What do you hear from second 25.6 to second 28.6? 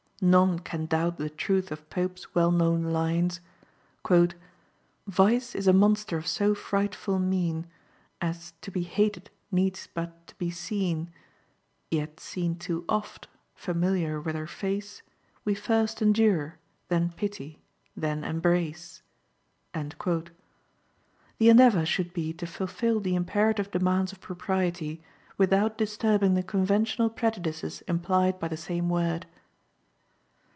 disturbing the conventional prejudices implied by the